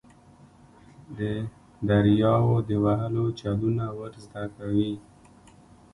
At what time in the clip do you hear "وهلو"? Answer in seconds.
2.83-3.25